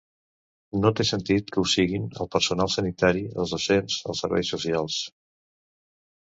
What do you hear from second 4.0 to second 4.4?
els